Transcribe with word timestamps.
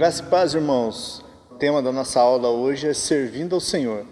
Graça 0.00 0.22
e 0.22 0.26
paz, 0.30 0.54
irmãos. 0.54 1.22
O 1.50 1.56
tema 1.56 1.82
da 1.82 1.92
nossa 1.92 2.18
aula 2.18 2.48
hoje 2.48 2.88
é 2.88 2.94
servindo 2.94 3.54
ao 3.54 3.60
Senhor. 3.60 4.06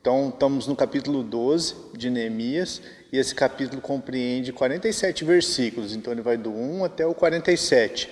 Então, 0.00 0.30
estamos 0.30 0.66
no 0.66 0.74
capítulo 0.74 1.22
12 1.22 1.74
de 1.92 2.08
Neemias 2.08 2.80
e 3.12 3.18
esse 3.18 3.34
capítulo 3.34 3.82
compreende 3.82 4.54
47 4.54 5.22
versículos. 5.22 5.94
Então, 5.94 6.14
ele 6.14 6.22
vai 6.22 6.38
do 6.38 6.50
1 6.50 6.86
até 6.86 7.06
o 7.06 7.12
47. 7.12 8.08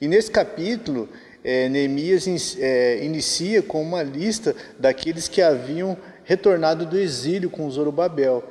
E 0.00 0.08
nesse 0.08 0.30
capítulo, 0.30 1.10
é, 1.44 1.68
Neemias 1.68 2.56
é, 2.58 3.04
inicia 3.04 3.60
com 3.60 3.82
uma 3.82 4.02
lista 4.02 4.56
daqueles 4.78 5.28
que 5.28 5.42
haviam 5.42 5.94
retornado 6.24 6.86
do 6.86 6.98
exílio 6.98 7.50
com 7.50 7.70
Zorobabel. 7.70 8.42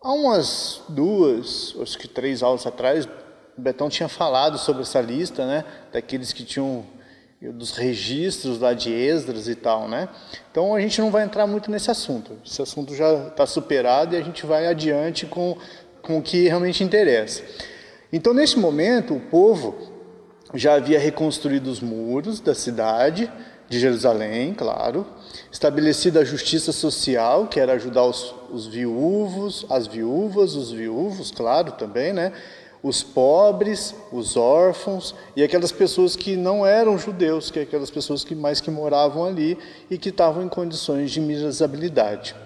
Há 0.00 0.12
umas 0.12 0.82
duas, 0.88 1.74
acho 1.82 1.98
que 1.98 2.06
três 2.06 2.44
aulas 2.44 2.64
atrás, 2.64 3.06
o 3.58 3.60
Betão 3.60 3.88
tinha 3.88 4.08
falado 4.08 4.56
sobre 4.56 4.82
essa 4.82 5.00
lista, 5.00 5.44
né? 5.44 5.64
Daqueles 5.92 6.32
que 6.32 6.44
tinham 6.44 6.93
dos 7.52 7.76
registros 7.76 8.58
lá 8.60 8.72
de 8.72 8.92
Esdras 8.92 9.48
e 9.48 9.54
tal, 9.54 9.88
né? 9.88 10.08
Então 10.50 10.74
a 10.74 10.80
gente 10.80 11.00
não 11.00 11.10
vai 11.10 11.24
entrar 11.24 11.46
muito 11.46 11.70
nesse 11.70 11.90
assunto. 11.90 12.32
Esse 12.44 12.62
assunto 12.62 12.94
já 12.94 13.28
está 13.28 13.46
superado 13.46 14.14
e 14.14 14.18
a 14.18 14.22
gente 14.22 14.46
vai 14.46 14.66
adiante 14.66 15.26
com, 15.26 15.56
com 16.00 16.18
o 16.18 16.22
que 16.22 16.48
realmente 16.48 16.82
interessa. 16.82 17.42
Então 18.12 18.32
nesse 18.32 18.58
momento 18.58 19.14
o 19.14 19.20
povo 19.20 19.76
já 20.54 20.74
havia 20.74 20.98
reconstruído 20.98 21.68
os 21.68 21.80
muros 21.80 22.40
da 22.40 22.54
cidade 22.54 23.30
de 23.68 23.78
Jerusalém, 23.80 24.54
claro, 24.54 25.06
estabelecido 25.50 26.18
a 26.18 26.24
justiça 26.24 26.70
social, 26.70 27.46
que 27.46 27.58
era 27.58 27.72
ajudar 27.72 28.04
os, 28.04 28.34
os 28.50 28.66
viúvos, 28.66 29.66
as 29.70 29.86
viúvas, 29.86 30.54
os 30.54 30.70
viúvos, 30.70 31.30
claro, 31.30 31.72
também, 31.72 32.12
né? 32.12 32.32
Os 32.84 33.02
pobres, 33.02 33.94
os 34.12 34.36
órfãos 34.36 35.14
e 35.34 35.42
aquelas 35.42 35.72
pessoas 35.72 36.14
que 36.14 36.36
não 36.36 36.66
eram 36.66 36.98
judeus, 36.98 37.50
que 37.50 37.58
é 37.58 37.62
aquelas 37.62 37.90
pessoas 37.90 38.22
que 38.22 38.34
mais 38.34 38.60
que 38.60 38.70
moravam 38.70 39.24
ali 39.24 39.56
e 39.90 39.96
que 39.96 40.10
estavam 40.10 40.44
em 40.44 40.50
condições 40.50 41.10
de 41.10 41.18
miserabilidade. 41.18 42.36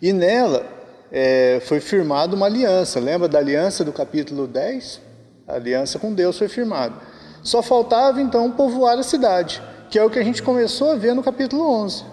E 0.00 0.12
nela 0.12 0.64
é, 1.10 1.60
foi 1.64 1.80
firmada 1.80 2.36
uma 2.36 2.46
aliança, 2.46 3.00
lembra 3.00 3.26
da 3.26 3.40
aliança 3.40 3.84
do 3.84 3.92
capítulo 3.92 4.46
10? 4.46 5.00
A 5.48 5.54
aliança 5.54 5.98
com 5.98 6.14
Deus 6.14 6.38
foi 6.38 6.46
firmada. 6.46 6.94
Só 7.42 7.60
faltava 7.60 8.22
então 8.22 8.52
povoar 8.52 8.96
a 9.00 9.02
cidade, 9.02 9.60
que 9.90 9.98
é 9.98 10.04
o 10.04 10.10
que 10.10 10.20
a 10.20 10.24
gente 10.24 10.44
começou 10.44 10.92
a 10.92 10.94
ver 10.94 11.12
no 11.12 11.24
capítulo 11.24 11.68
11. 11.68 12.04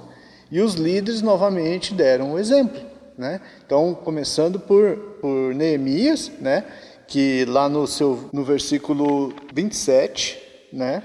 E 0.50 0.60
os 0.60 0.74
líderes 0.74 1.22
novamente 1.22 1.94
deram 1.94 2.34
o 2.34 2.40
exemplo. 2.40 2.82
Né? 3.16 3.40
Então, 3.66 3.94
começando 3.94 4.60
por, 4.60 4.98
por 5.22 5.54
Neemias, 5.54 6.32
né? 6.42 6.66
Que 7.08 7.46
lá 7.46 7.70
no, 7.70 7.86
seu, 7.88 8.30
no 8.34 8.44
versículo 8.44 9.34
27, 9.54 10.42
né, 10.74 11.04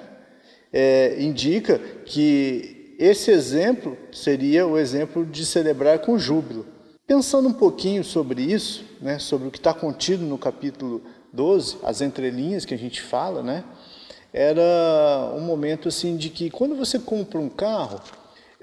é, 0.72 1.20
indica 1.22 1.78
que 2.04 2.94
esse 2.98 3.30
exemplo 3.30 3.96
seria 4.12 4.66
o 4.66 4.78
exemplo 4.78 5.24
de 5.24 5.44
celebrar 5.44 6.00
com 6.00 6.18
júbilo. 6.18 6.66
Pensando 7.06 7.48
um 7.48 7.52
pouquinho 7.52 8.04
sobre 8.04 8.42
isso, 8.42 8.84
né, 9.00 9.18
sobre 9.18 9.48
o 9.48 9.50
que 9.50 9.58
está 9.58 9.74
contido 9.74 10.24
no 10.24 10.38
capítulo 10.38 11.02
12, 11.32 11.78
as 11.82 12.00
entrelinhas 12.00 12.64
que 12.64 12.74
a 12.74 12.78
gente 12.78 13.00
fala, 13.00 13.42
né, 13.42 13.64
era 14.32 15.32
um 15.34 15.40
momento 15.40 15.88
assim 15.88 16.16
de 16.16 16.30
que 16.30 16.50
quando 16.50 16.76
você 16.76 16.98
compra 16.98 17.40
um 17.40 17.48
carro, 17.48 18.00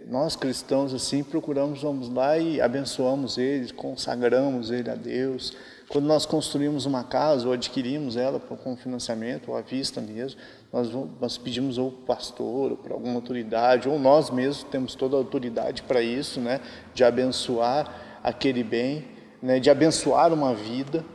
nós 0.05 0.35
cristãos 0.35 0.93
assim 0.93 1.23
procuramos 1.23 1.81
vamos 1.81 2.09
lá 2.09 2.37
e 2.37 2.61
abençoamos 2.61 3.37
ele, 3.37 3.73
consagramos 3.73 4.71
ele 4.71 4.89
a 4.89 4.95
Deus, 4.95 5.53
quando 5.89 6.05
nós 6.05 6.25
construímos 6.25 6.85
uma 6.85 7.03
casa 7.03 7.47
ou 7.47 7.53
adquirimos 7.53 8.17
ela 8.17 8.39
com 8.39 8.75
financiamento 8.75 9.51
ou 9.51 9.57
à 9.57 9.61
vista 9.61 10.01
mesmo, 10.01 10.39
nós, 10.71 10.89
nós 11.19 11.37
pedimos 11.37 11.77
ou 11.77 11.91
pastor 11.91 12.71
ou 12.71 12.77
para 12.77 12.93
alguma 12.93 13.15
autoridade, 13.15 13.87
ou 13.87 13.97
nós 13.97 14.29
mesmos 14.29 14.63
temos 14.63 14.95
toda 14.95 15.15
a 15.15 15.19
autoridade 15.19 15.83
para 15.83 16.01
isso, 16.01 16.41
né, 16.41 16.59
de 16.93 17.05
abençoar 17.05 18.19
aquele 18.21 18.63
bem, 18.63 19.05
né, 19.41 19.59
de 19.59 19.69
abençoar 19.69 20.33
uma 20.33 20.53
vida. 20.53 21.05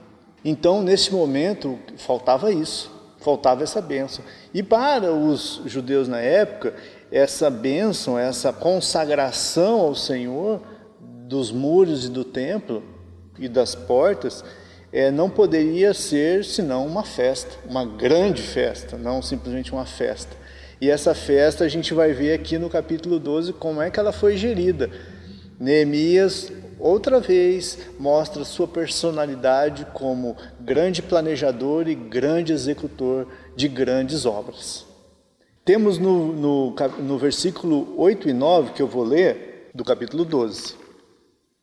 Então, 0.42 0.82
nesse 0.82 1.12
momento, 1.12 1.78
faltava 1.98 2.50
isso, 2.50 2.90
faltava 3.18 3.62
essa 3.62 3.80
bênção. 3.82 4.24
E 4.54 4.62
para 4.62 5.12
os 5.12 5.60
judeus 5.66 6.08
na 6.08 6.20
época, 6.20 6.74
essa 7.10 7.50
bênção, 7.50 8.18
essa 8.18 8.54
consagração 8.54 9.80
ao 9.80 9.94
Senhor 9.94 10.62
dos 10.98 11.52
muros 11.52 12.06
e 12.06 12.08
do 12.08 12.24
templo 12.24 12.82
e 13.38 13.48
das 13.48 13.74
portas, 13.74 14.42
é, 14.92 15.10
não 15.10 15.30
poderia 15.30 15.94
ser 15.94 16.44
senão 16.44 16.86
uma 16.86 17.02
festa, 17.02 17.56
uma 17.68 17.84
grande 17.84 18.42
festa, 18.42 18.98
não 18.98 19.22
simplesmente 19.22 19.72
uma 19.72 19.86
festa. 19.86 20.36
E 20.80 20.90
essa 20.90 21.14
festa 21.14 21.64
a 21.64 21.68
gente 21.68 21.94
vai 21.94 22.12
ver 22.12 22.34
aqui 22.34 22.58
no 22.58 22.68
capítulo 22.68 23.18
12 23.18 23.54
como 23.54 23.80
é 23.80 23.90
que 23.90 23.98
ela 23.98 24.12
foi 24.12 24.36
gerida. 24.36 24.90
Neemias, 25.58 26.52
outra 26.78 27.20
vez, 27.20 27.78
mostra 27.98 28.44
sua 28.44 28.68
personalidade 28.68 29.86
como 29.94 30.36
grande 30.60 31.00
planejador 31.00 31.88
e 31.88 31.94
grande 31.94 32.52
executor 32.52 33.28
de 33.56 33.68
grandes 33.68 34.26
obras. 34.26 34.84
Temos 35.64 35.96
no, 35.98 36.32
no, 36.32 36.74
no 36.98 37.16
versículo 37.16 37.94
8 37.96 38.28
e 38.28 38.32
9, 38.32 38.72
que 38.72 38.82
eu 38.82 38.88
vou 38.88 39.04
ler, 39.04 39.70
do 39.72 39.84
capítulo 39.84 40.24
12. 40.24 40.81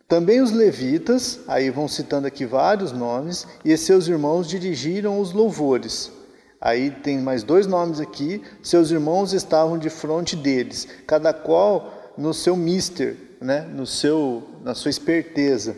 Também 0.09 0.41
os 0.41 0.51
levitas, 0.51 1.39
aí 1.47 1.69
vão 1.69 1.87
citando 1.87 2.25
aqui 2.25 2.43
vários 2.43 2.91
nomes, 2.91 3.45
e 3.63 3.77
seus 3.77 4.07
irmãos 4.07 4.47
dirigiram 4.47 5.19
os 5.19 5.31
louvores. 5.31 6.11
Aí 6.59 6.89
tem 6.89 7.19
mais 7.19 7.43
dois 7.43 7.67
nomes 7.67 7.99
aqui, 7.99 8.41
seus 8.63 8.89
irmãos 8.89 9.33
estavam 9.33 9.77
de 9.77 9.87
frente 9.87 10.35
deles, 10.35 10.87
cada 11.05 11.31
qual 11.31 12.11
no 12.17 12.33
seu 12.33 12.55
mister, 12.55 13.17
né, 13.39 13.61
no 13.61 13.85
seu, 13.85 14.43
na 14.63 14.73
sua 14.73 14.89
esperteza. 14.89 15.77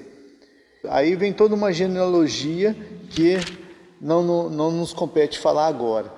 Aí 0.88 1.14
vem 1.14 1.34
toda 1.34 1.54
uma 1.54 1.74
genealogia 1.74 2.74
que 3.10 3.38
não, 4.00 4.24
não, 4.24 4.50
não 4.50 4.72
nos 4.72 4.94
compete 4.94 5.40
falar 5.40 5.68
agora. 5.68 6.10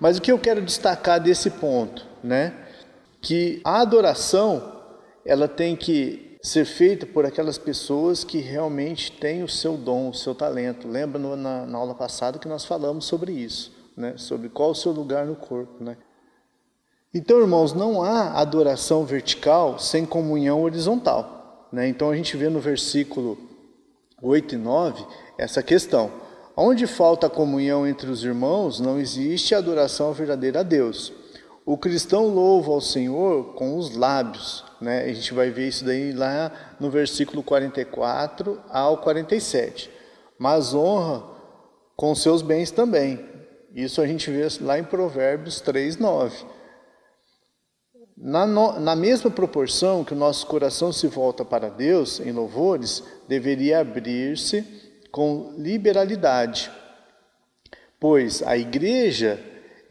Mas 0.00 0.18
o 0.18 0.20
que 0.20 0.32
eu 0.32 0.38
quero 0.38 0.60
destacar 0.60 1.20
desse 1.20 1.48
ponto, 1.48 2.04
né, 2.24 2.54
que 3.20 3.60
a 3.62 3.80
adoração 3.80 4.80
ela 5.24 5.46
tem 5.46 5.76
que 5.76 6.31
ser 6.42 6.64
feita 6.64 7.06
por 7.06 7.24
aquelas 7.24 7.56
pessoas 7.56 8.24
que 8.24 8.38
realmente 8.38 9.12
têm 9.12 9.44
o 9.44 9.48
seu 9.48 9.76
dom, 9.76 10.10
o 10.10 10.14
seu 10.14 10.34
talento. 10.34 10.88
Lembra 10.88 11.18
no, 11.18 11.36
na, 11.36 11.64
na, 11.64 11.78
aula 11.78 11.94
passada 11.94 12.38
que 12.38 12.48
nós 12.48 12.64
falamos 12.64 13.04
sobre 13.04 13.32
isso, 13.32 13.72
né? 13.96 14.14
sobre 14.16 14.48
qual 14.48 14.70
o 14.70 14.74
seu 14.74 14.90
lugar 14.90 15.24
no 15.24 15.36
corpo. 15.36 15.82
Né? 15.82 15.96
Então, 17.14 17.40
irmãos, 17.40 17.72
não 17.72 18.02
há 18.02 18.40
adoração 18.40 19.04
vertical 19.04 19.78
sem 19.78 20.04
comunhão 20.04 20.62
horizontal. 20.62 21.68
Né? 21.70 21.86
Então, 21.86 22.10
a 22.10 22.16
gente 22.16 22.36
vê 22.36 22.48
no 22.48 22.58
versículo 22.58 23.38
8 24.20 24.56
e 24.56 24.58
9 24.58 25.06
essa 25.38 25.62
questão. 25.62 26.10
Onde 26.56 26.88
falta 26.88 27.28
a 27.28 27.30
comunhão 27.30 27.86
entre 27.86 28.10
os 28.10 28.24
irmãos, 28.24 28.80
não 28.80 28.98
existe 28.98 29.54
adoração 29.54 30.12
verdadeira 30.12 30.60
a 30.60 30.62
Deus. 30.64 31.12
O 31.64 31.78
cristão 31.78 32.26
louva 32.26 32.72
ao 32.72 32.80
Senhor 32.80 33.54
com 33.54 33.76
os 33.76 33.94
lábios, 33.96 34.64
né? 34.80 35.04
A 35.04 35.12
gente 35.12 35.32
vai 35.32 35.50
ver 35.50 35.68
isso 35.68 35.84
daí 35.84 36.12
lá 36.12 36.50
no 36.80 36.90
versículo 36.90 37.42
44 37.42 38.60
ao 38.68 38.98
47. 38.98 39.88
Mas 40.36 40.74
honra 40.74 41.22
com 41.96 42.14
seus 42.16 42.42
bens 42.42 42.72
também. 42.72 43.24
Isso 43.72 44.00
a 44.00 44.06
gente 44.06 44.28
vê 44.28 44.46
lá 44.60 44.76
em 44.78 44.84
Provérbios 44.84 45.60
3, 45.60 45.98
9. 45.98 46.44
Na, 48.16 48.44
no, 48.44 48.78
na 48.80 48.96
mesma 48.96 49.30
proporção 49.30 50.04
que 50.04 50.12
o 50.12 50.16
nosso 50.16 50.46
coração 50.46 50.92
se 50.92 51.06
volta 51.06 51.44
para 51.44 51.70
Deus 51.70 52.18
em 52.20 52.32
louvores, 52.32 53.02
deveria 53.28 53.80
abrir-se 53.80 54.64
com 55.10 55.54
liberalidade, 55.58 56.70
pois 58.00 58.42
a 58.42 58.56
igreja 58.56 59.38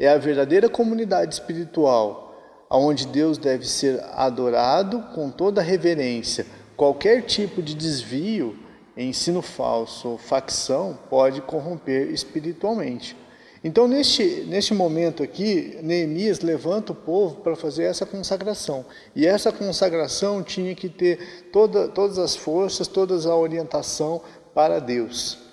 é 0.05 0.09
a 0.09 0.17
verdadeira 0.17 0.67
comunidade 0.67 1.35
espiritual 1.35 2.31
onde 2.79 3.05
Deus 3.05 3.37
deve 3.37 3.67
ser 3.67 4.01
adorado 4.13 5.01
com 5.13 5.29
toda 5.29 5.61
reverência. 5.61 6.45
Qualquer 6.75 7.23
tipo 7.23 7.61
de 7.61 7.75
desvio, 7.75 8.57
ensino 8.95 9.41
falso 9.41 10.09
ou 10.09 10.17
facção 10.17 10.97
pode 11.09 11.41
corromper 11.41 12.09
espiritualmente. 12.11 13.15
Então, 13.63 13.87
neste, 13.87 14.43
neste 14.47 14.73
momento 14.73 15.21
aqui, 15.21 15.77
Neemias 15.83 16.39
levanta 16.39 16.93
o 16.93 16.95
povo 16.95 17.35
para 17.41 17.55
fazer 17.55 17.83
essa 17.83 18.05
consagração. 18.05 18.83
E 19.15 19.27
essa 19.27 19.51
consagração 19.51 20.41
tinha 20.41 20.73
que 20.73 20.89
ter 20.89 21.49
toda, 21.51 21.87
todas 21.87 22.17
as 22.17 22.35
forças, 22.35 22.87
toda 22.87 23.13
a 23.29 23.35
orientação 23.35 24.21
para 24.53 24.79
Deus. 24.79 25.50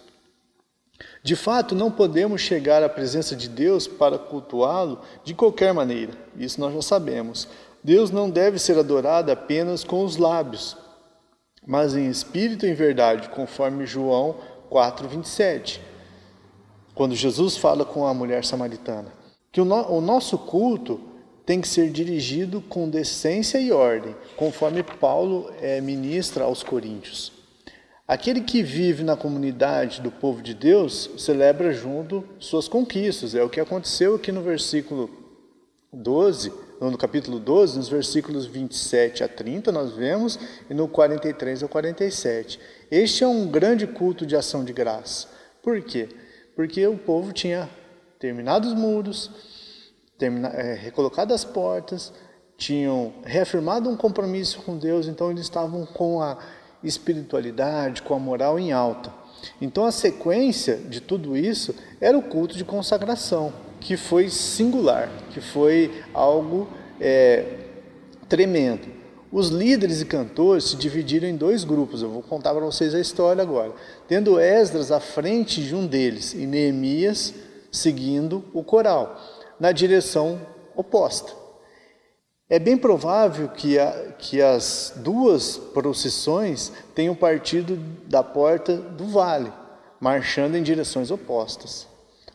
De 1.23 1.35
fato, 1.35 1.75
não 1.75 1.91
podemos 1.91 2.41
chegar 2.41 2.82
à 2.82 2.88
presença 2.88 3.35
de 3.35 3.49
Deus 3.49 3.87
para 3.87 4.19
cultuá-lo 4.19 5.00
de 5.25 5.35
qualquer 5.35 5.75
maneira, 5.75 6.12
isso 6.37 6.61
nós 6.61 6.73
já 6.73 6.82
sabemos. 6.82 7.49
Deus 7.82 8.11
não 8.11 8.29
deve 8.29 8.59
ser 8.59 8.79
adorado 8.79 9.31
apenas 9.31 9.85
com 9.85 10.05
os 10.05 10.17
lábios, 10.17 10.76
mas 11.67 11.94
em 11.94 12.09
espírito 12.09 12.67
e 12.67 12.70
em 12.70 12.75
verdade, 12.75 13.29
conforme 13.29 13.87
João 13.87 14.37
4,27, 14.70 15.81
quando 16.94 17.15
Jesus 17.15 17.56
fala 17.56 17.85
com 17.85 18.06
a 18.06 18.14
mulher 18.14 18.44
samaritana. 18.44 19.12
Que 19.53 19.61
o, 19.61 19.64
no, 19.64 19.91
o 19.93 20.00
nosso 20.00 20.37
culto 20.37 21.00
tem 21.47 21.61
que 21.61 21.69
ser 21.69 21.91
dirigido 21.91 22.61
com 22.61 22.91
decência 22.91 23.59
e 23.59 23.73
ordem, 23.73 24.14
conforme 24.37 24.82
Paulo 24.82 25.50
é, 25.62 25.81
ministra 25.81 26.44
aos 26.44 26.62
coríntios. 26.62 27.38
Aquele 28.08 28.40
que 28.40 28.62
vive 28.62 29.05
na 29.05 29.14
comunidade 29.14 30.00
do 30.00 30.10
povo 30.10 30.40
de 30.40 30.55
Deus 30.55 31.10
celebra 31.19 31.75
junto 31.75 32.25
suas 32.38 32.66
conquistas. 32.66 33.34
É 33.34 33.43
o 33.43 33.50
que 33.50 33.60
aconteceu 33.60 34.14
aqui 34.14 34.32
no 34.32 34.40
versículo 34.40 35.10
12, 35.93 36.50
no 36.81 36.96
capítulo 36.96 37.38
12, 37.38 37.76
nos 37.76 37.88
versículos 37.90 38.46
27 38.46 39.22
a 39.22 39.28
30, 39.28 39.70
nós 39.70 39.93
vemos, 39.93 40.38
e 40.70 40.72
no 40.72 40.88
43 40.88 41.62
ao 41.62 41.69
47. 41.69 42.58
Este 42.90 43.25
é 43.25 43.26
um 43.26 43.46
grande 43.46 43.87
culto 43.87 44.25
de 44.25 44.34
ação 44.34 44.64
de 44.64 44.72
graça. 44.72 45.28
Por 45.62 45.78
quê? 45.82 46.08
Porque 46.56 46.87
o 46.87 46.96
povo 46.96 47.31
tinha 47.34 47.69
terminado 48.19 48.69
os 48.69 48.72
muros, 48.72 49.31
termina, 50.16 50.49
é, 50.49 50.72
recolocado 50.72 51.34
as 51.34 51.44
portas, 51.44 52.11
tinham 52.56 53.12
reafirmado 53.22 53.90
um 53.90 53.96
compromisso 53.96 54.62
com 54.62 54.78
Deus, 54.78 55.06
então 55.06 55.31
eles 55.31 55.43
estavam 55.43 55.84
com 55.84 56.22
a 56.22 56.38
espiritualidade, 56.82 58.02
com 58.02 58.14
a 58.14 58.19
moral 58.19 58.58
em 58.58 58.72
alta. 58.72 59.12
Então 59.60 59.84
a 59.84 59.92
sequência 59.92 60.76
de 60.76 61.00
tudo 61.00 61.36
isso 61.36 61.75
era 62.00 62.16
o 62.16 62.22
culto 62.22 62.56
de 62.56 62.64
consagração, 62.64 63.52
que 63.80 63.96
foi 63.96 64.28
singular, 64.28 65.08
que 65.30 65.40
foi 65.40 66.02
algo 66.12 66.69
é, 67.00 67.44
tremendo. 68.28 68.98
Os 69.30 69.48
líderes 69.48 70.00
e 70.00 70.06
cantores 70.06 70.64
se 70.64 70.76
dividiram 70.76 71.28
em 71.28 71.36
dois 71.36 71.62
grupos. 71.62 72.02
Eu 72.02 72.10
vou 72.10 72.22
contar 72.22 72.54
para 72.54 72.64
vocês 72.64 72.94
a 72.94 73.00
história 73.00 73.42
agora. 73.42 73.72
Tendo 74.06 74.40
Esdras 74.40 74.90
à 74.90 75.00
frente 75.00 75.62
de 75.62 75.75
um 75.75 75.86
deles 75.86 76.32
e 76.32 76.46
Neemias 76.46 77.34
seguindo 77.70 78.42
o 78.54 78.64
coral, 78.64 79.20
na 79.60 79.70
direção 79.72 80.40
oposta. 80.75 81.32
É 82.50 82.59
bem 82.59 82.79
provável 82.79 83.49
que, 83.49 83.79
a, 83.79 84.12
que 84.19 84.41
as 84.41 84.95
duas 84.97 85.59
procissões 85.59 86.73
tenham 86.95 87.15
partido 87.15 87.77
da 88.06 88.23
porta 88.23 88.75
do 88.75 89.05
vale, 89.06 89.53
marchando 90.00 90.55
em 90.55 90.62
direções 90.62 91.11
opostas. 91.11 91.87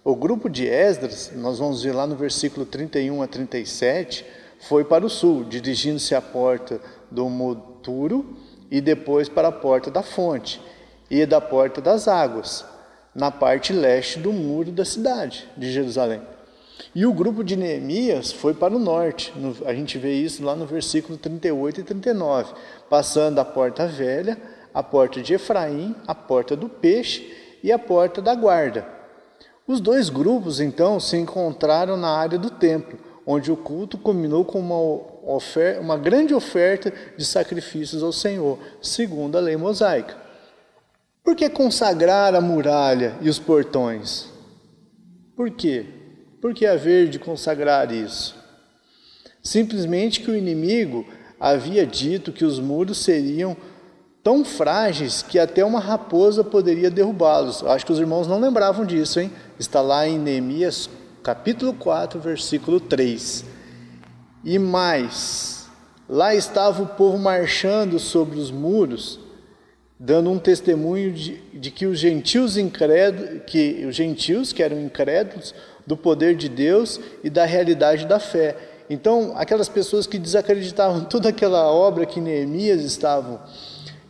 O 0.03 0.15
grupo 0.15 0.49
de 0.49 0.67
Esdras, 0.67 1.31
nós 1.35 1.57
vamos 1.57 1.81
ver 1.81 1.93
lá 1.93 2.05
no 2.05 2.15
versículo 2.15 2.63
31 2.63 3.23
a 3.23 3.27
37, 3.27 4.23
foi 4.59 4.83
para 4.83 5.03
o 5.03 5.09
sul, 5.09 5.43
dirigindo-se 5.45 6.13
à 6.13 6.21
porta 6.21 6.79
do 7.09 7.27
Moturo 7.27 8.37
e 8.69 8.79
depois 8.79 9.27
para 9.27 9.47
a 9.47 9.51
porta 9.51 9.89
da 9.89 10.03
fonte 10.03 10.61
e 11.09 11.25
da 11.25 11.41
porta 11.41 11.81
das 11.81 12.07
águas, 12.07 12.63
na 13.15 13.31
parte 13.31 13.73
leste 13.73 14.19
do 14.19 14.31
muro 14.31 14.71
da 14.71 14.85
cidade 14.85 15.49
de 15.57 15.71
Jerusalém. 15.71 16.21
E 16.95 17.05
o 17.05 17.13
grupo 17.13 17.43
de 17.43 17.55
Neemias 17.55 18.31
foi 18.31 18.53
para 18.53 18.75
o 18.75 18.79
norte. 18.79 19.33
A 19.65 19.73
gente 19.73 19.97
vê 19.97 20.13
isso 20.13 20.43
lá 20.43 20.55
no 20.55 20.65
versículo 20.65 21.17
38 21.17 21.81
e 21.81 21.83
39, 21.83 22.53
passando 22.89 23.39
a 23.39 23.45
porta 23.45 23.87
velha, 23.87 24.37
a 24.73 24.83
porta 24.83 25.21
de 25.21 25.33
Efraim, 25.33 25.95
a 26.07 26.13
porta 26.13 26.55
do 26.55 26.69
peixe 26.69 27.57
e 27.63 27.71
a 27.71 27.79
porta 27.79 28.21
da 28.21 28.35
guarda. 28.35 28.87
Os 29.65 29.79
dois 29.79 30.09
grupos 30.09 30.59
então 30.59 30.99
se 30.99 31.17
encontraram 31.17 31.95
na 31.95 32.09
área 32.09 32.37
do 32.37 32.49
templo, 32.49 32.99
onde 33.25 33.51
o 33.51 33.57
culto 33.57 33.97
culminou 33.97 34.43
com 34.43 34.59
uma, 34.59 34.77
oferta, 35.33 35.79
uma 35.79 35.97
grande 35.97 36.33
oferta 36.33 36.93
de 37.17 37.23
sacrifícios 37.23 38.03
ao 38.03 38.11
Senhor, 38.11 38.59
segundo 38.81 39.37
a 39.37 39.41
lei 39.41 39.55
mosaica. 39.55 40.17
Por 41.23 41.35
que 41.35 41.49
consagrar 41.49 42.35
a 42.35 42.41
muralha 42.41 43.15
e 43.21 43.29
os 43.29 43.39
portões? 43.39 44.27
Por 45.35 45.49
quê? 45.49 46.02
Por 46.43 46.53
que 46.53 46.65
haver 46.65 47.07
de 47.07 47.17
consagrar 47.17 47.89
isso? 47.93 48.35
Simplesmente 49.41 50.19
que 50.19 50.29
o 50.29 50.35
inimigo 50.35 51.07
havia 51.39 51.87
dito 51.87 52.33
que 52.33 52.43
os 52.43 52.59
muros 52.59 52.97
seriam 52.97 53.55
tão 54.21 54.43
frágeis 54.43 55.21
que 55.21 55.39
até 55.39 55.63
uma 55.63 55.79
raposa 55.79 56.43
poderia 56.43 56.91
derrubá-los. 56.91 57.63
Acho 57.63 57.85
que 57.85 57.93
os 57.93 57.99
irmãos 57.99 58.27
não 58.27 58.41
lembravam 58.41 58.85
disso, 58.85 59.21
hein? 59.21 59.31
Está 59.57 59.79
lá 59.79 60.05
em 60.05 60.19
Neemias 60.19 60.89
capítulo 61.23 61.73
4, 61.75 62.19
versículo 62.19 62.77
3. 62.81 63.45
E 64.43 64.59
mais, 64.59 65.69
lá 66.09 66.35
estava 66.35 66.83
o 66.83 66.87
povo 66.87 67.17
marchando 67.17 67.99
sobre 67.99 68.37
os 68.37 68.51
muros, 68.51 69.17
dando 69.97 70.29
um 70.29 70.37
testemunho 70.37 71.13
de, 71.13 71.37
de 71.53 71.71
que 71.71 71.85
os 71.85 71.97
gentios 71.97 72.57
incrédulos, 72.57 73.43
que 73.47 73.85
os 73.87 73.95
gentios 73.95 74.51
que 74.51 74.61
eram 74.61 74.81
incrédulos, 74.81 75.55
do 75.85 75.97
poder 75.97 76.35
de 76.35 76.47
Deus 76.49 76.99
e 77.23 77.29
da 77.29 77.45
realidade 77.45 78.05
da 78.05 78.19
fé. 78.19 78.55
Então, 78.89 79.33
aquelas 79.35 79.69
pessoas 79.69 80.05
que 80.05 80.17
desacreditavam 80.17 81.01
toda 81.05 81.29
aquela 81.29 81.71
obra 81.71 82.05
que 82.05 82.19
Neemias 82.19 82.81
estava, 82.83 83.45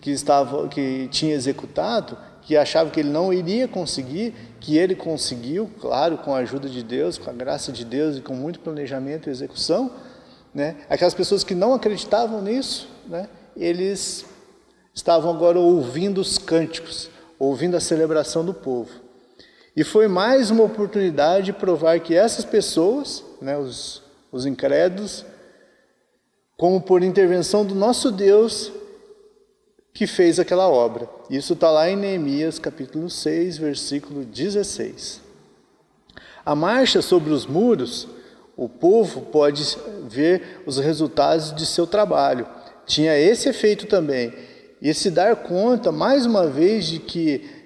que, 0.02 0.12
estava, 0.12 0.68
que 0.68 1.08
tinha 1.12 1.34
executado, 1.34 2.18
que 2.42 2.58
achavam 2.58 2.92
que 2.92 3.00
ele 3.00 3.10
não 3.10 3.31
iria 3.31 3.68
conseguir, 3.68 4.34
que 4.60 4.78
ele 4.78 4.96
conseguiu, 4.96 5.70
claro, 5.80 6.18
com 6.18 6.36
a 6.36 6.40
ajuda 6.40 6.68
de 6.68 6.84
Deus, 6.84 7.18
com 7.18 7.30
a 7.30 7.34
graça 7.34 7.72
de 7.72 7.86
Deus 7.86 8.18
e 8.18 8.22
com 8.22 8.34
muito 8.34 8.60
planejamento 8.60 9.30
e 9.30 9.31
execução, 9.31 9.92
né? 10.54 10.76
Aquelas 10.90 11.14
pessoas 11.14 11.44
que 11.44 11.56
não 11.56 11.74
acreditavam 11.74 12.42
nisso, 12.42 12.88
né? 13.08 13.28
Eles 13.56 14.26
estavam 14.94 15.34
agora 15.34 15.60
ouvindo 15.60 16.19
os 16.19 16.38
cânticos, 16.38 17.10
ouvindo 17.40 17.76
a 17.76 17.80
celebração 17.80 18.44
do 18.44 18.54
povo. 18.54 19.03
E 19.75 19.84
foi 19.84 20.08
mais 20.08 20.52
uma 20.52 20.64
oportunidade 20.64 21.48
de 21.48 21.54
provar 21.54 22.00
que 22.00 22.14
essas 22.14 22.46
pessoas, 22.46 23.24
né, 23.42 23.58
os, 23.58 24.04
os 24.31 24.46
incrédulos, 24.46 25.25
como 26.56 26.80
por 26.80 27.02
intervenção 27.02 27.66
do 27.66 27.74
nosso 27.74 28.12
Deus, 28.12 28.72
que 29.92 30.06
fez 30.06 30.40
aquela 30.40 30.70
obra. 30.70 31.10
Isso 31.30 31.54
está 31.54 31.72
lá 31.72 31.90
em 31.90 31.96
Neemias 31.96 32.60
capítulo 32.60 33.10
6, 33.10 33.58
versículo 33.58 34.24
16. 34.24 35.22
A 36.46 36.54
marcha 36.54 37.02
sobre 37.02 37.31
os 37.31 37.48
muros, 37.48 38.08
o 38.56 38.69
povo 38.69 39.22
pode 39.22 39.64
ver 40.08 40.62
os 40.68 40.78
resultados 40.78 41.54
de 41.54 41.66
seu 41.66 41.88
trabalho. 41.88 42.48
Tinha 42.86 43.18
esse 43.18 43.50
efeito 43.50 43.88
também. 43.88 44.34
E 44.80 44.94
se 44.94 45.10
dar 45.10 45.36
conta, 45.38 45.92
mais 45.92 46.26
uma 46.26 46.46
vez, 46.46 46.86
de 46.86 47.00
que 47.00 47.62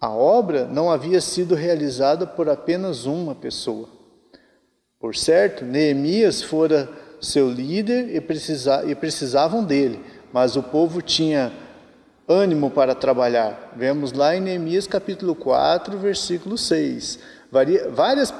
a 0.00 0.10
obra 0.10 0.66
não 0.66 0.90
havia 0.90 1.20
sido 1.20 1.54
realizada 1.54 2.26
por 2.26 2.48
apenas 2.48 3.04
uma 3.04 3.34
pessoa. 3.34 3.88
Por 5.00 5.14
certo, 5.14 5.64
Neemias 5.64 6.42
fora 6.42 6.88
seu 7.20 7.50
líder 7.50 8.14
e, 8.14 8.20
precisa, 8.20 8.84
e 8.86 8.94
precisavam 8.94 9.64
dele, 9.64 10.00
mas 10.32 10.56
o 10.56 10.62
povo 10.62 11.02
tinha 11.02 11.52
ânimo 12.28 12.70
para 12.70 12.94
trabalhar. 12.94 13.72
Vemos 13.76 14.12
lá 14.12 14.36
em 14.36 14.40
Neemias 14.40 14.86
capítulo 14.86 15.34
4, 15.34 15.98
versículo 15.98 16.58
6. 16.58 17.18
Várias, 17.50 18.32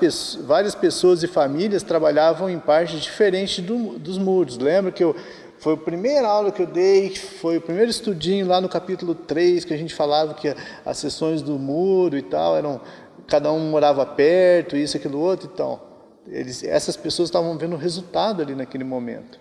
várias 0.42 0.74
pessoas 0.74 1.22
e 1.22 1.26
famílias 1.26 1.82
trabalhavam 1.82 2.50
em 2.50 2.58
partes 2.58 3.00
diferentes 3.00 3.64
do, 3.64 3.98
dos 3.98 4.18
muros. 4.18 4.58
Lembra 4.58 4.92
que 4.92 5.02
eu, 5.02 5.16
foi 5.58 5.74
a 5.74 5.76
primeira 5.76 6.28
aula 6.28 6.52
que 6.52 6.62
eu 6.62 6.66
dei, 6.66 7.14
foi 7.14 7.56
o 7.56 7.60
primeiro 7.60 7.90
estudinho 7.90 8.46
lá 8.46 8.60
no 8.60 8.68
capítulo 8.68 9.14
3, 9.14 9.64
que 9.64 9.74
a 9.74 9.76
gente 9.76 9.94
falava 9.94 10.34
que 10.34 10.54
as 10.84 10.98
sessões 10.98 11.42
do 11.42 11.58
muro 11.58 12.16
e 12.16 12.22
tal, 12.22 12.56
eram 12.56 12.80
cada 13.26 13.52
um 13.52 13.70
morava 13.70 14.06
perto, 14.06 14.76
isso, 14.76 14.96
aquilo, 14.96 15.18
outro, 15.18 15.50
então. 15.52 15.80
Eles, 16.26 16.62
essas 16.64 16.96
pessoas 16.96 17.28
estavam 17.28 17.56
vendo 17.58 17.74
o 17.74 17.78
resultado 17.78 18.42
ali 18.42 18.54
naquele 18.54 18.84
momento. 18.84 19.38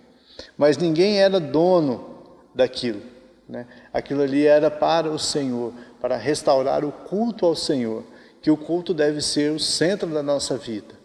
Mas 0.57 0.77
ninguém 0.77 1.19
era 1.19 1.39
dono 1.39 2.17
daquilo. 2.53 3.01
Né? 3.47 3.65
Aquilo 3.93 4.21
ali 4.21 4.45
era 4.45 4.69
para 4.69 5.09
o 5.09 5.17
Senhor, 5.17 5.73
para 6.01 6.17
restaurar 6.17 6.83
o 6.83 6.91
culto 6.91 7.45
ao 7.45 7.55
Senhor, 7.55 8.03
que 8.41 8.51
o 8.51 8.57
culto 8.57 8.93
deve 8.93 9.21
ser 9.21 9.51
o 9.51 9.59
centro 9.59 10.09
da 10.09 10.21
nossa 10.21 10.57
vida. 10.57 10.95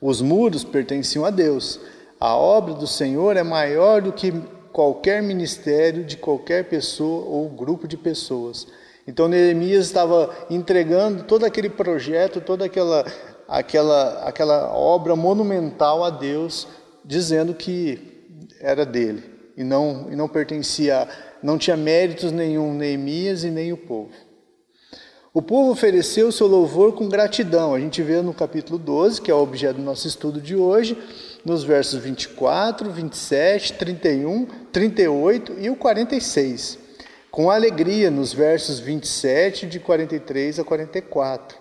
Os 0.00 0.22
muros 0.22 0.64
pertenciam 0.64 1.24
a 1.24 1.30
Deus, 1.30 1.78
a 2.20 2.36
obra 2.36 2.74
do 2.74 2.86
Senhor 2.86 3.36
é 3.36 3.42
maior 3.42 4.02
do 4.02 4.12
que 4.12 4.30
qualquer 4.72 5.22
ministério 5.22 6.04
de 6.04 6.18
qualquer 6.18 6.68
pessoa 6.68 7.24
ou 7.24 7.48
grupo 7.48 7.88
de 7.88 7.96
pessoas. 7.96 8.66
Então 9.06 9.26
Neemias 9.26 9.86
estava 9.86 10.30
entregando 10.50 11.24
todo 11.24 11.44
aquele 11.44 11.70
projeto, 11.70 12.40
toda 12.40 12.66
aquela, 12.66 13.06
aquela, 13.48 14.24
aquela 14.24 14.72
obra 14.76 15.16
monumental 15.16 16.04
a 16.04 16.10
Deus, 16.10 16.68
dizendo 17.04 17.54
que 17.54 18.28
era 18.60 18.84
dele 18.84 19.24
e 19.56 19.64
não, 19.64 20.08
e 20.10 20.16
não 20.16 20.28
pertencia, 20.28 21.08
não 21.42 21.56
tinha 21.56 21.76
méritos 21.76 22.30
nenhum 22.30 22.74
Neemias 22.74 23.44
e 23.44 23.50
nem 23.50 23.72
o 23.72 23.76
povo. 23.78 24.10
O 25.32 25.40
povo 25.40 25.70
ofereceu 25.70 26.32
seu 26.32 26.48
louvor 26.48 26.92
com 26.92 27.08
gratidão. 27.08 27.72
A 27.72 27.78
gente 27.78 28.02
vê 28.02 28.20
no 28.20 28.34
capítulo 28.34 28.76
12, 28.76 29.22
que 29.22 29.30
é 29.30 29.34
o 29.34 29.40
objeto 29.40 29.76
do 29.76 29.82
nosso 29.82 30.08
estudo 30.08 30.40
de 30.40 30.56
hoje, 30.56 30.98
nos 31.44 31.64
versos 31.64 32.00
24, 32.02 32.90
27, 32.90 33.72
31, 33.74 34.46
38 34.72 35.56
e 35.58 35.70
o 35.70 35.76
46. 35.76 36.78
Com 37.30 37.50
alegria 37.50 38.10
nos 38.10 38.32
versos 38.32 38.78
27, 38.78 39.66
de 39.66 39.78
43 39.78 40.58
a 40.58 40.64
44. 40.64 41.58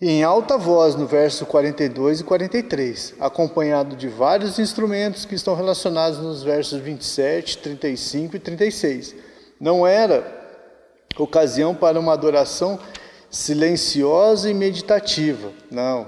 em 0.00 0.24
alta 0.24 0.58
voz 0.58 0.96
no 0.96 1.06
verso 1.06 1.46
42 1.46 2.20
e 2.20 2.24
43, 2.24 3.14
acompanhado 3.20 3.94
de 3.94 4.08
vários 4.08 4.58
instrumentos 4.58 5.24
que 5.24 5.36
estão 5.36 5.54
relacionados 5.54 6.18
nos 6.18 6.42
versos 6.42 6.80
27, 6.80 7.58
35 7.58 8.36
e 8.36 8.38
36. 8.40 9.14
Não 9.60 9.86
era 9.86 10.42
ocasião 11.16 11.72
para 11.72 12.00
uma 12.00 12.12
adoração 12.12 12.80
silenciosa 13.30 14.50
e 14.50 14.54
meditativa, 14.54 15.52
não. 15.70 16.06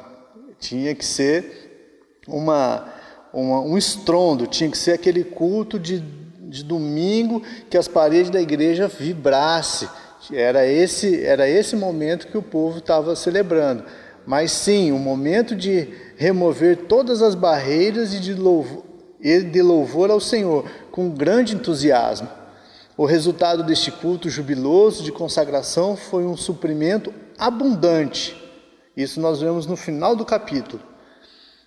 Tinha 0.59 0.95
que 0.95 1.05
ser 1.05 1.64
uma, 2.27 2.87
uma 3.33 3.61
um 3.61 3.77
estrondo, 3.77 4.47
tinha 4.47 4.71
que 4.71 4.79
ser 4.79 4.93
aquele 4.93 5.25
culto 5.25 5.79
de, 5.79 6.01
de 6.41 6.65
domingo 6.65 7.43
que 7.69 7.77
as 7.77 7.89
paredes 7.89 8.31
da 8.31 8.41
igreja 8.41 8.89
vibrassem 8.89 9.89
era 10.33 10.67
esse, 10.67 11.23
era 11.25 11.49
esse 11.49 11.77
momento 11.77 12.29
que 12.29 12.39
o 12.39 12.43
povo 12.43 12.79
estava 12.79 13.15
celebrando. 13.15 13.85
Mas 14.27 14.53
sim, 14.53 14.91
o 14.91 14.95
um 14.95 14.99
momento 14.99 15.55
de 15.55 15.89
remover 16.17 16.87
todas 16.89 17.21
as 17.21 17.35
barreiras 17.35 18.15
e 18.15 18.21
de 18.21 18.33
louvor, 18.33 18.85
e 19.21 19.41
de 19.41 19.61
louvor 19.61 20.11
ao 20.11 20.21
Senhor, 20.21 20.65
com 20.91 21.11
grande 21.11 21.55
entusiasmo. 21.55 22.29
O 22.97 23.05
resultado 23.05 23.63
deste 23.63 23.91
culto 23.91 24.31
jubiloso 24.31 25.03
de 25.03 25.13
consagração 25.13 25.97
foi 25.97 26.25
um 26.25 26.37
suprimento 26.37 27.13
abundante. 27.37 28.41
Isso 28.97 29.21
nós 29.21 29.41
vemos 29.41 29.67
no 29.67 29.77
final 29.77 30.15
do 30.15 30.25
capítulo. 30.25 30.81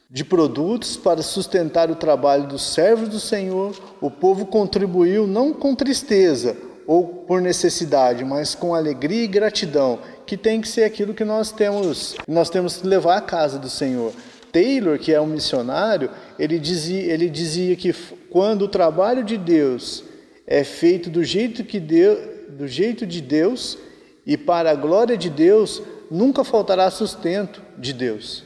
De 0.09 0.23
produtos 0.23 0.95
para 0.95 1.21
sustentar 1.21 1.91
o 1.91 1.95
trabalho 1.95 2.47
dos 2.47 2.73
servos 2.73 3.09
do 3.09 3.19
Senhor, 3.19 3.75
o 3.99 4.09
povo 4.09 4.45
contribuiu 4.45 5.27
não 5.27 5.51
com 5.51 5.75
tristeza, 5.75 6.55
ou 6.87 7.05
por 7.05 7.41
necessidade, 7.41 8.23
mas 8.23 8.55
com 8.55 8.73
alegria 8.73 9.25
e 9.25 9.27
gratidão, 9.27 9.99
que 10.25 10.37
tem 10.37 10.61
que 10.61 10.69
ser 10.69 10.85
aquilo 10.85 11.13
que 11.13 11.25
nós 11.25 11.51
temos, 11.51 12.15
nós 12.25 12.49
temos 12.49 12.77
que 12.77 12.87
levar 12.87 13.17
à 13.17 13.21
casa 13.21 13.59
do 13.59 13.69
Senhor. 13.69 14.13
Taylor, 14.53 14.97
que 14.97 15.13
é 15.13 15.19
um 15.19 15.27
missionário, 15.27 16.09
ele 16.39 16.57
dizia, 16.57 17.11
ele 17.11 17.29
dizia 17.29 17.75
que 17.75 17.93
quando 18.29 18.61
o 18.61 18.67
trabalho 18.69 19.25
de 19.25 19.37
Deus 19.37 20.05
é 20.47 20.63
feito 20.63 21.09
do 21.09 21.21
jeito 21.25 21.65
que 21.65 21.81
Deus, 21.81 22.17
do 22.47 22.65
jeito 22.65 23.05
de 23.05 23.19
Deus 23.19 23.77
e 24.25 24.37
para 24.37 24.71
a 24.71 24.75
glória 24.75 25.17
de 25.17 25.29
Deus, 25.29 25.81
nunca 26.09 26.45
faltará 26.45 26.89
sustento 26.89 27.61
de 27.77 27.91
Deus. 27.91 28.45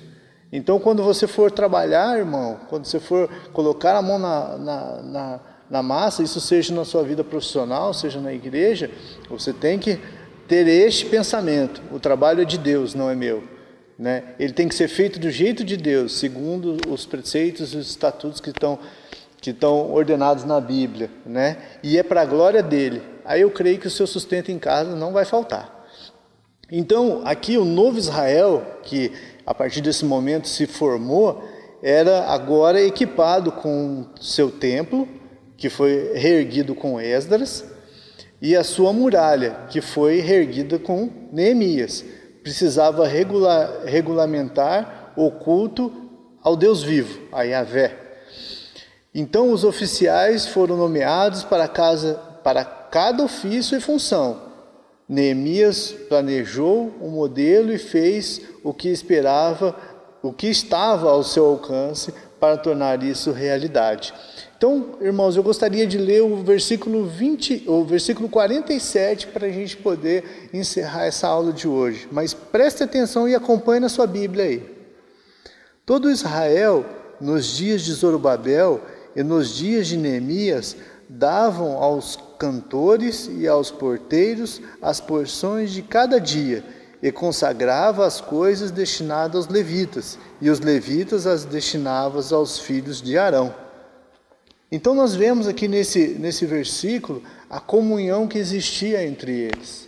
Então, 0.52 0.80
quando 0.80 1.02
você 1.02 1.28
for 1.28 1.50
trabalhar, 1.50 2.18
irmão, 2.18 2.60
quando 2.70 2.86
você 2.86 3.00
for 3.00 3.30
colocar 3.54 3.96
a 3.96 4.02
mão 4.02 4.20
na, 4.20 4.58
na, 4.58 5.02
na 5.02 5.40
na 5.72 5.82
massa, 5.82 6.22
isso 6.22 6.42
seja 6.42 6.76
na 6.76 6.84
sua 6.84 7.02
vida 7.02 7.24
profissional, 7.24 7.94
seja 7.94 8.20
na 8.20 8.34
igreja, 8.34 8.92
você 9.30 9.54
tem 9.54 9.80
que 9.80 9.98
ter 10.46 10.68
este 10.68 11.06
pensamento: 11.06 11.82
o 11.94 12.00
trabalho 12.00 12.42
é 12.42 12.46
de 12.46 12.58
Deus, 12.58 12.94
não 12.94 13.10
é 13.10 13.16
meu. 13.16 13.42
Né? 13.98 14.24
Ele 14.38 14.52
tem 14.52 14.68
que 14.68 14.76
ser 14.76 14.90
feito 14.90 15.18
do 15.18 15.32
jeito 15.32 15.64
de 15.64 15.78
Deus, 15.78 16.18
segundo 16.18 16.76
os 16.90 17.06
preceitos 17.06 17.74
e 17.74 17.78
os 17.78 17.90
estatutos 17.90 18.42
que 18.42 18.50
estão, 18.50 18.78
que 19.40 19.52
estão 19.52 19.94
ordenados 19.94 20.44
na 20.44 20.60
Bíblia. 20.60 21.10
Né? 21.26 21.58
E 21.82 21.98
é 21.98 22.04
para 22.04 22.22
a 22.22 22.26
glória 22.26 22.62
dele. 22.62 23.02
Aí 23.24 23.40
eu 23.40 23.52
creio 23.52 23.80
que 23.80 23.88
o 23.88 23.92
seu 23.92 24.06
sustento 24.06 24.52
em 24.52 24.60
casa 24.60 24.94
não 24.96 25.14
vai 25.14 25.24
faltar. 25.24 25.88
Então, 26.70 27.22
aqui 27.26 27.58
o 27.58 27.66
novo 27.66 27.98
Israel, 27.98 28.66
que 28.84 29.12
a 29.46 29.54
partir 29.54 29.82
desse 29.82 30.06
momento 30.06 30.48
se 30.48 30.66
formou, 30.68 31.44
era 31.82 32.26
agora 32.26 32.82
equipado 32.82 33.52
com 33.52 34.06
seu 34.20 34.52
templo, 34.52 35.08
que 35.58 35.70
foi 35.70 36.12
reerguido 36.16 36.76
com 36.76 37.00
Esdras, 37.00 37.66
e 38.42 38.56
a 38.56 38.64
sua 38.64 38.92
muralha, 38.92 39.66
que 39.70 39.82
foi 39.82 40.20
reerguida 40.20 40.80
com 40.80 41.10
Neemias. 41.32 42.04
Precisava 42.44 43.08
regular, 43.08 43.84
regulamentar 43.86 45.14
o 45.16 45.30
culto 45.30 45.92
ao 46.42 46.56
Deus 46.56 46.82
vivo, 46.82 47.28
a 47.32 47.44
Yahvé. 47.44 47.96
Então 49.14 49.52
os 49.52 49.64
oficiais 49.64 50.48
foram 50.48 50.78
nomeados 50.78 51.44
para, 51.44 51.68
casa, 51.68 52.16
para 52.44 52.64
cada 52.64 53.24
ofício 53.24 53.78
e 53.78 53.82
função. 53.82 54.51
Neemias 55.12 55.94
planejou 56.08 56.90
o 57.02 57.08
um 57.08 57.10
modelo 57.10 57.74
e 57.74 57.78
fez 57.78 58.40
o 58.64 58.74
que 58.74 58.88
esperava, 58.88 59.76
o 60.24 60.32
que 60.32 60.48
estava 60.48 61.10
ao 61.10 61.22
seu 61.22 61.48
alcance 61.48 62.14
para 62.40 62.56
tornar 62.56 63.04
isso 63.04 63.34
realidade. 63.34 64.14
Então, 64.58 64.96
irmãos, 65.02 65.36
eu 65.36 65.44
gostaria 65.44 65.86
de 65.86 65.98
ler 65.98 66.22
o 66.22 66.38
versículo 66.38 67.06
20, 67.06 67.66
o 67.68 67.84
versículo 67.84 68.30
47 68.30 69.28
para 69.28 69.48
a 69.48 69.52
gente 69.52 69.76
poder 69.76 70.50
encerrar 70.54 71.08
essa 71.08 71.28
aula 71.28 71.52
de 71.52 71.68
hoje. 71.68 72.08
Mas 72.10 72.34
preste 72.34 72.82
atenção 72.82 73.28
e 73.28 73.36
acompanhe 73.36 73.82
na 73.82 73.90
sua 73.90 74.08
Bíblia 74.08 74.46
aí. 74.46 74.64
Todo 75.86 76.10
Israel, 76.10 76.86
nos 77.20 77.48
dias 77.58 77.82
de 77.82 77.92
Zorobabel 77.92 78.80
e 79.14 79.22
nos 79.24 79.54
dias 79.58 79.88
de 79.88 79.98
Neemias, 79.98 80.78
davam 81.10 81.74
aos 81.74 82.16
cantores 82.42 83.30
e 83.32 83.48
aos 83.48 83.70
porteiros 83.70 84.60
as 84.82 85.00
porções 85.00 85.72
de 85.72 85.84
cada 85.84 86.20
dia 86.20 86.66
e 87.00 87.12
consagrava 87.12 88.04
as 88.04 88.20
coisas 88.20 88.72
destinadas 88.72 89.46
aos 89.46 89.48
levitas, 89.48 90.18
e 90.42 90.50
os 90.50 90.60
levitas 90.60 91.28
as 91.28 91.46
destinavam 91.46 92.20
aos 92.36 92.58
filhos 92.58 93.00
de 93.00 93.16
Arão. 93.16 93.54
Então 94.72 94.96
nós 94.96 95.14
vemos 95.14 95.48
aqui 95.48 95.68
nesse, 95.68 96.16
nesse 96.20 96.48
versículo 96.48 97.22
a 97.48 97.60
comunhão 97.60 98.28
que 98.28 98.40
existia 98.40 99.06
entre 99.06 99.32
eles. 99.32 99.88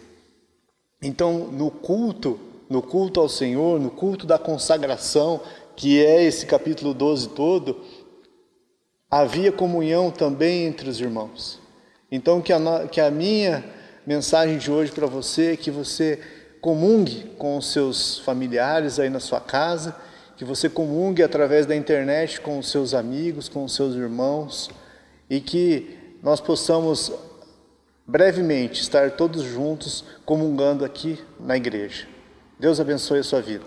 Então, 1.02 1.48
no 1.52 1.72
culto, 1.72 2.40
no 2.70 2.84
culto 2.84 3.20
ao 3.20 3.30
Senhor, 3.30 3.80
no 3.80 3.90
culto 3.90 4.28
da 4.28 4.38
consagração, 4.38 5.42
que 5.76 6.04
é 6.04 6.24
esse 6.24 6.46
capítulo 6.46 6.94
12 6.94 7.30
todo, 7.30 7.82
havia 9.10 9.52
comunhão 9.52 10.12
também 10.12 10.66
entre 10.66 10.88
os 10.88 11.00
irmãos. 11.00 11.63
Então, 12.16 12.40
que 12.40 12.54
a, 12.54 12.88
que 12.88 13.02
a 13.02 13.10
minha 13.10 13.66
mensagem 14.06 14.60
de 14.60 14.70
hoje 14.70 14.92
para 14.92 15.08
você 15.08 15.54
é 15.54 15.58
que 15.58 15.72
você 15.72 16.20
comungue 16.62 17.24
com 17.40 17.58
os 17.58 17.72
seus 17.72 18.20
familiares 18.20 19.00
aí 19.00 19.10
na 19.10 19.20
sua 19.20 19.42
casa 19.42 19.96
que 20.38 20.46
você 20.46 20.70
comungue 20.70 21.24
através 21.24 21.66
da 21.66 21.76
internet 21.76 22.40
com 22.40 22.60
os 22.60 22.70
seus 22.70 22.94
amigos, 22.94 23.50
com 23.50 23.64
os 23.64 23.74
seus 23.74 23.96
irmãos 23.96 24.70
e 25.28 25.42
que 25.42 25.98
nós 26.22 26.40
possamos 26.40 27.12
brevemente 28.06 28.80
estar 28.80 29.10
todos 29.12 29.42
juntos 29.42 30.06
comungando 30.24 30.86
aqui 30.86 31.20
na 31.40 31.58
igreja. 31.58 32.08
Deus 32.60 32.80
abençoe 32.80 33.20
a 33.20 33.24
sua 33.24 33.42
vida. 33.42 33.66